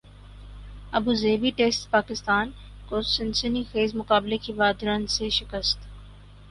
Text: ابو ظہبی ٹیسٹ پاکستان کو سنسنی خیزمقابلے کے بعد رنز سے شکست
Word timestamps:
ابو 0.93 1.13
ظہبی 1.15 1.51
ٹیسٹ 1.57 1.89
پاکستان 1.91 2.49
کو 2.89 3.01
سنسنی 3.09 3.63
خیزمقابلے 3.71 4.37
کے 4.45 4.53
بعد 4.53 4.83
رنز 4.83 5.11
سے 5.11 5.29
شکست 5.39 5.79